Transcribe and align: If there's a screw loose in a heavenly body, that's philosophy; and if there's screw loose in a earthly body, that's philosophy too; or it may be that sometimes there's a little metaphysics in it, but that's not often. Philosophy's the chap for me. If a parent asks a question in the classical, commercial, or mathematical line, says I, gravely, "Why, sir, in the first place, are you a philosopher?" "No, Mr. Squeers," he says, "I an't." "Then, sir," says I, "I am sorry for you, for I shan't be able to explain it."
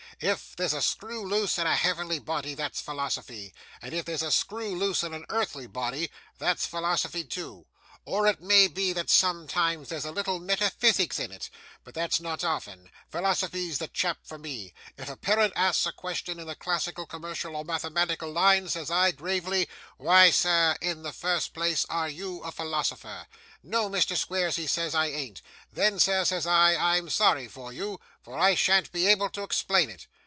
If 0.23 0.55
there's 0.55 0.73
a 0.73 0.83
screw 0.83 1.25
loose 1.27 1.57
in 1.57 1.65
a 1.65 1.75
heavenly 1.75 2.19
body, 2.19 2.53
that's 2.53 2.79
philosophy; 2.79 3.55
and 3.81 3.91
if 3.91 4.05
there's 4.05 4.21
screw 4.35 4.75
loose 4.75 5.01
in 5.03 5.15
a 5.15 5.21
earthly 5.29 5.65
body, 5.65 6.11
that's 6.37 6.67
philosophy 6.67 7.23
too; 7.23 7.65
or 8.05 8.27
it 8.27 8.39
may 8.41 8.67
be 8.67 8.93
that 8.93 9.09
sometimes 9.09 9.89
there's 9.89 10.05
a 10.05 10.11
little 10.11 10.37
metaphysics 10.39 11.19
in 11.19 11.31
it, 11.31 11.49
but 11.83 11.93
that's 11.95 12.19
not 12.19 12.43
often. 12.43 12.91
Philosophy's 13.09 13.77
the 13.79 13.87
chap 13.87 14.17
for 14.23 14.37
me. 14.37 14.73
If 14.97 15.07
a 15.09 15.15
parent 15.17 15.53
asks 15.55 15.85
a 15.87 15.91
question 15.91 16.39
in 16.39 16.45
the 16.47 16.55
classical, 16.55 17.05
commercial, 17.07 17.55
or 17.55 17.63
mathematical 17.65 18.31
line, 18.31 18.69
says 18.69 18.91
I, 18.91 19.11
gravely, 19.11 19.67
"Why, 19.97 20.29
sir, 20.29 20.75
in 20.81 21.01
the 21.01 21.13
first 21.13 21.53
place, 21.53 21.83
are 21.89 22.09
you 22.09 22.41
a 22.41 22.51
philosopher?" 22.51 23.27
"No, 23.63 23.87
Mr. 23.87 24.17
Squeers," 24.17 24.55
he 24.55 24.65
says, 24.65 24.95
"I 24.95 25.07
an't." 25.07 25.41
"Then, 25.71 25.99
sir," 25.99 26.25
says 26.25 26.47
I, 26.47 26.73
"I 26.73 26.97
am 26.97 27.09
sorry 27.11 27.47
for 27.47 27.71
you, 27.71 27.99
for 28.23 28.35
I 28.37 28.55
shan't 28.55 28.91
be 28.91 29.05
able 29.05 29.29
to 29.29 29.43
explain 29.43 29.91
it." 29.91 30.07